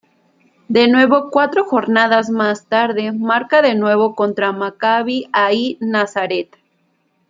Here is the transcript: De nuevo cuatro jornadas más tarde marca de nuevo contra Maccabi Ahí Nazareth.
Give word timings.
De 0.67 0.87
nuevo 0.87 1.29
cuatro 1.29 1.63
jornadas 1.63 2.31
más 2.31 2.65
tarde 2.65 3.11
marca 3.11 3.61
de 3.61 3.75
nuevo 3.75 4.15
contra 4.15 4.51
Maccabi 4.51 5.29
Ahí 5.31 5.77
Nazareth. 5.79 6.55